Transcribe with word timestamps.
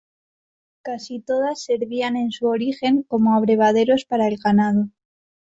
Casi 0.81 1.19
todas 1.19 1.63
servían 1.63 2.15
en 2.17 2.31
su 2.31 2.47
origen 2.47 3.03
como 3.03 3.35
abrevaderos 3.35 4.03
para 4.05 4.27
el 4.27 4.37
ganado. 4.43 4.87